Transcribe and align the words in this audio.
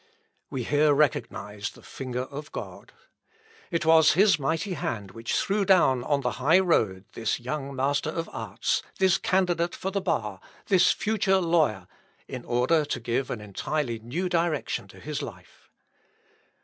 We 0.49 0.63
here 0.63 0.95
recognise 0.95 1.69
the 1.69 1.83
finger 1.83 2.23
of 2.23 2.51
God. 2.51 2.91
It 3.69 3.85
was 3.85 4.13
his 4.13 4.39
mighty 4.39 4.73
hand 4.73 5.11
which 5.11 5.35
threw 5.35 5.63
down 5.63 6.03
on 6.03 6.21
the 6.21 6.31
high 6.41 6.57
road 6.57 7.05
this 7.13 7.39
young 7.39 7.75
Master 7.75 8.09
of 8.09 8.27
Arts, 8.33 8.81
this 8.97 9.19
candidate 9.19 9.75
for 9.75 9.91
the 9.91 10.01
bar, 10.01 10.39
this 10.65 10.91
future 10.91 11.37
lawyer, 11.37 11.87
in 12.27 12.43
order 12.45 12.83
to 12.83 12.99
give 12.99 13.29
an 13.29 13.41
entirely 13.41 13.99
new 13.99 14.27
direction 14.27 14.87
to 14.87 14.99
his 14.99 15.21
life. 15.21 15.69